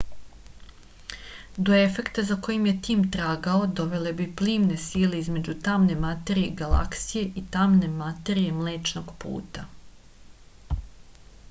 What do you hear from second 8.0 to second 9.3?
materije mlečnog